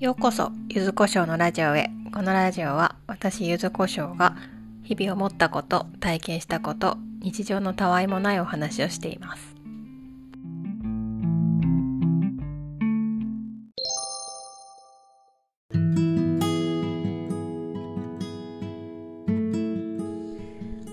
[0.00, 1.90] ようこそ、ゆずこしょうのラジオへ。
[2.14, 4.36] このラジオは、私ゆずこしょうが、
[4.84, 9.56] 日々思ったこと、体験したこと、日常のたわいもないお話をしています。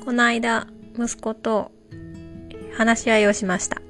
[0.03, 0.65] この間、
[0.97, 1.71] 息子と
[2.75, 3.83] 話し合いをしました。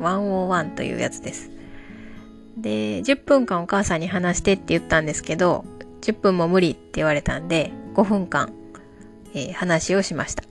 [0.00, 1.51] 101というやつです。
[2.62, 5.64] で、10分間お母さんに話してって言ったんですけど、
[6.00, 8.52] 10分も無理って言われたんで、5分間、
[9.34, 10.44] えー話をしました。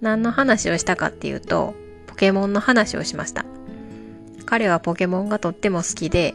[0.00, 1.74] 何の話をしたかっていうと、
[2.06, 3.44] ポケモンの話をしました。
[4.44, 6.34] 彼はポケモンがとっても好きで、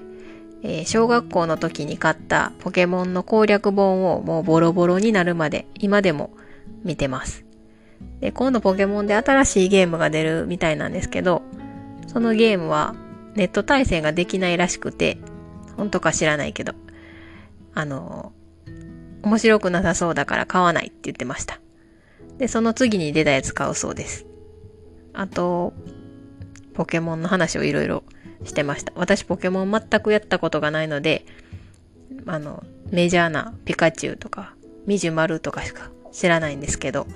[0.64, 6.32] えー小学校の時に買ったポケモンの攻略本をもうボロボロになるまで今でも
[6.84, 7.46] 見てます。
[8.22, 11.42] で、今度ポケモンで新しいゲームが出るみたいなんですけど、
[12.08, 12.96] そのゲームは
[13.36, 15.18] ネット対戦ができないらしくて、
[15.78, 16.74] 本当か知らないけど、
[17.74, 18.34] あの、
[19.22, 21.60] 面白くなさそうだから買わないって言ってました。
[22.38, 24.26] で、その次に出たやつ買うそうです。
[25.14, 25.74] あと、
[26.74, 28.04] ポケモンの話をいろいろ
[28.46, 28.94] してました。
[28.96, 31.26] 私ポケモン全くやったことがないので、
[32.26, 34.54] あの、メジャーなピカチュウとか、
[34.86, 37.08] ミジュマルとかしか知らないんですけど、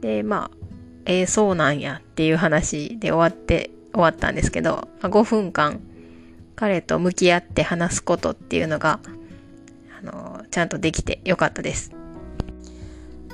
[0.00, 0.56] で、まあ、
[1.06, 5.80] えーそうなんやっていう話で終わって、終わったんですけど、まあ5分間
[6.56, 9.00] 彼と向き合って話すことっていうのが、
[9.98, 11.92] あの、ちゃんとできてよかったです。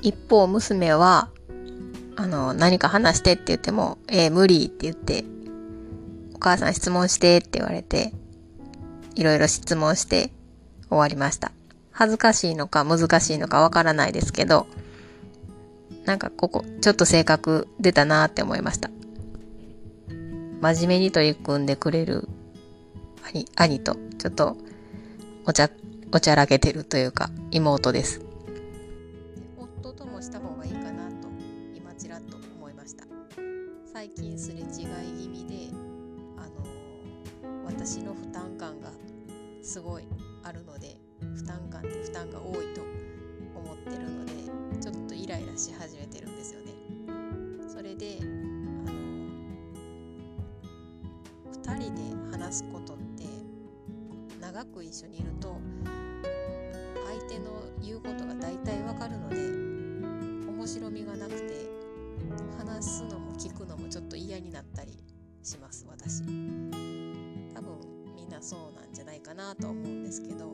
[0.02, 1.30] 一方、娘は、
[2.17, 5.25] あの、何か話してって言っても、えー無理って言って、
[6.34, 8.12] お母さん質問してって言われて、
[9.14, 10.33] いろいろ質問して
[10.89, 11.52] 終わりました。
[11.91, 14.67] 恥ずかしいのか難しいのかわからないですけど、
[16.06, 18.91] なんかここ、ちょっと性格出たなって思いました。
[20.61, 22.28] 真面目に取り組んでくれる
[23.33, 24.58] 兄、兄と、ちょっと、
[25.47, 25.70] おちゃ、
[26.12, 28.20] おちゃらけてるというか、妹です。
[29.57, 31.29] 夫ともした方がいいかなと、
[31.74, 33.05] 今ちらっと思いました。
[33.90, 35.70] 最近すれ違い気味で、
[36.36, 38.90] あの、私の負担感が
[39.63, 40.05] すごい
[40.42, 40.98] あるので、
[41.36, 42.83] 負担感って負担が多いと
[43.55, 44.33] 思ってるので、
[44.79, 46.30] ちょっとイライラし始めてる
[54.60, 55.56] 長く一緒にいると
[57.06, 59.36] 相手の言うことが大体わかるので
[60.50, 61.66] 面白みがなくて
[62.58, 65.02] 話すのも聞くのもちょっと嫌になったり
[65.42, 66.20] します私。
[66.20, 67.78] 多分
[68.14, 70.52] みんなそうなんじゃないかなと思うんですけど。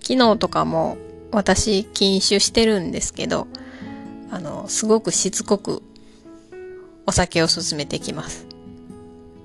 [0.00, 0.96] 昨日とかも
[1.32, 3.46] 私禁酒してるんですけど
[4.30, 5.82] あのすごくしつこく
[7.04, 8.47] お酒を勧めてきます。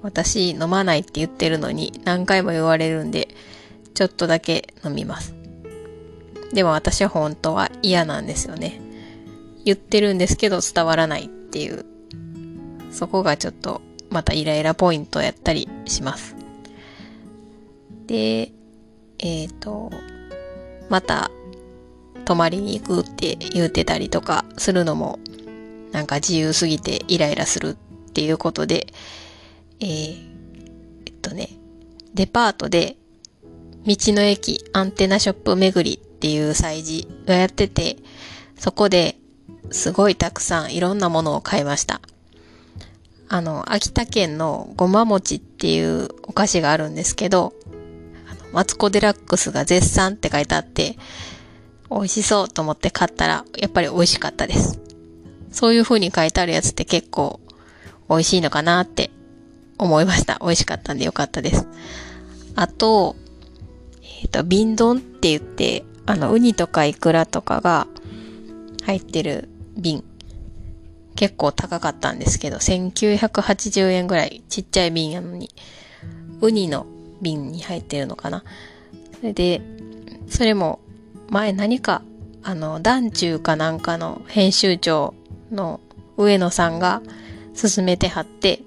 [0.03, 3.30] 私飲まないって言ってるのに何回も言われるんで、
[3.94, 5.34] ちょっとだけ飲みます。
[6.53, 8.81] でも私は本当は嫌なんですよね。
[9.66, 11.86] 言ってるんですけど伝わらないっていう、
[12.91, 16.35] そこがちょっとまたイライラポイントやったりします。
[18.06, 18.52] で、
[19.20, 19.90] えっ、と、
[20.90, 21.31] また
[22.25, 25.18] 泊まりに行くって言ってたりとかするのも
[25.94, 27.78] なんか自由すぎてイライラする
[28.09, 28.93] っていうことで、
[29.84, 30.16] えー
[31.06, 31.50] えっとね、
[32.14, 32.96] デパートで、
[33.86, 37.98] 道の駅アンテナショップ巡りっていう催事がやってて、
[38.58, 39.18] そこで
[39.72, 42.00] すごいたくさんいろんなものを買いました。
[43.28, 47.54] あの、秋田県のごま餅っていうお菓子があるんですけど、
[48.32, 50.96] あのマツコデラックスが絶賛って書いてあって、
[51.90, 54.80] 美味しそうと思って買ったら、やっぱり美味しかったです。
[55.52, 57.42] そういう風に書いてあるやつって結構
[58.10, 59.12] 美味しいのかなって
[59.78, 60.39] 思いました。
[60.41, 61.67] 美味しかったんでよかったです。
[62.56, 63.16] あと、
[64.01, 67.88] えっ、と、瓶丼って言って、あの、ウニとかイクラとかが
[68.85, 70.03] 入ってる瓶。
[71.16, 75.49] 結構高かったんですけど、1980円ぐらいちっちゃい瓶やのに、
[76.41, 76.85] ウニの
[77.22, 78.43] 瓶に入ってるのかな。
[79.19, 79.61] それで、
[80.28, 80.79] それも
[81.29, 82.02] 前何か、
[82.43, 85.14] あの、団中かなんかの編集長
[85.52, 85.79] の
[86.17, 87.02] 上野さんが
[87.59, 88.59] 勧めてはって、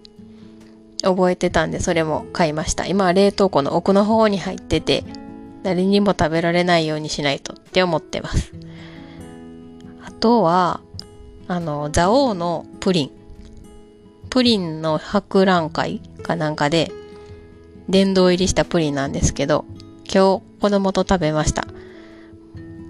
[1.06, 2.86] 覚えてたんでそれも買いました。
[2.86, 5.04] 今は冷凍庫の奥の方に入ってて、
[5.62, 8.52] 誰にも食べられないようにしないとって思ってます。
[10.04, 10.80] あとは、
[11.48, 13.10] あの、蔵王のプリン。
[14.30, 16.90] プリンの博覧会かなんかで、
[17.88, 19.64] 殿堂入りしたプリンなんですけど、
[20.12, 21.66] 今日子供と食べました。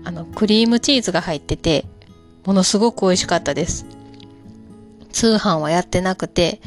[0.04, 1.84] あの、クリームチーズが入ってて、
[2.44, 3.86] ものすごく美味しかったです。
[5.12, 6.60] 通販はやってなくて、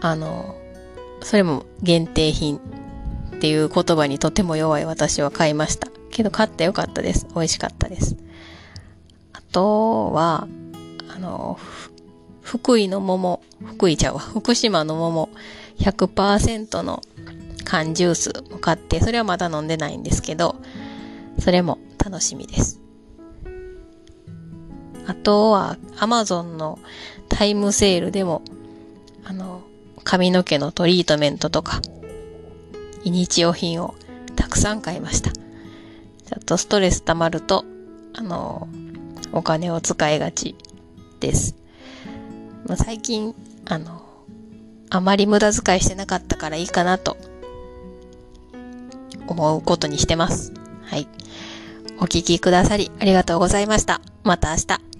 [0.00, 0.54] あの、
[1.24, 2.58] それも限定品
[3.36, 5.88] っていう言葉にとても弱い私は買いました。
[6.12, 7.26] けど買ってよかったです。
[7.34, 8.16] 美味しかったです。
[9.32, 10.46] あとは、
[11.08, 11.58] あの、
[12.42, 15.30] 福井の桃、福井ちゃうわ、福島の桃
[15.78, 17.02] 100%の
[17.64, 20.56] 缶ジュースを買って、それはまだ飲んでないんですけど、
[21.38, 22.80] それも楽しみです。
[25.06, 26.78] あとは、アマゾンの
[27.28, 28.42] タイムセールでも、
[29.24, 29.62] あの、
[30.04, 31.80] 髪の毛のトリートメントとか、
[33.04, 33.94] 日用品を
[34.36, 35.32] たくさん買いました。
[35.32, 35.40] ちょ
[36.40, 37.64] っとストレス溜まると、
[38.14, 38.68] あの、
[39.32, 40.56] お金を使いがち
[41.20, 41.56] です。
[42.76, 43.34] 最近、
[43.66, 44.02] あの、
[44.90, 47.16] あまり無駄遣いしてなかったからいいかなと
[49.26, 50.52] 思うことにしてます。
[50.84, 51.08] はい。
[51.98, 54.00] お聞きくださりありがとうございました。
[54.22, 54.91] また明日。